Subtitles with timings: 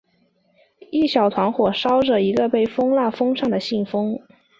[0.89, 4.19] 一小团火烧着了一个被封蜡封上的信封。